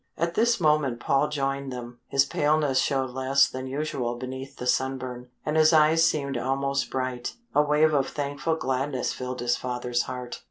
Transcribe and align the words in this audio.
At 0.17 0.33
this 0.33 0.59
moment 0.59 0.99
Paul 0.99 1.27
joined 1.29 1.71
them. 1.71 1.99
His 2.07 2.25
paleness 2.25 2.79
showed 2.79 3.11
less 3.11 3.47
than 3.47 3.67
usual 3.67 4.15
beneath 4.15 4.57
the 4.57 4.65
sunburn, 4.65 5.29
and 5.45 5.55
his 5.55 5.73
eyes 5.73 6.03
seemed 6.03 6.37
almost 6.39 6.89
bright. 6.89 7.35
A 7.53 7.61
wave 7.61 7.93
of 7.93 8.07
thankful 8.09 8.55
gladness 8.55 9.13
filled 9.13 9.41
his 9.41 9.57
father's 9.57 10.01
heart. 10.01 10.39